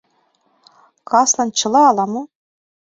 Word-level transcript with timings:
Каслан 1.09 1.49
чыла 1.57 1.81
ала-мо. 1.89 2.21